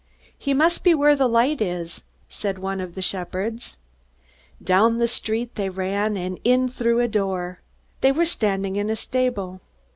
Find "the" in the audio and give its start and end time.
1.15-1.29, 2.95-3.03, 4.97-5.07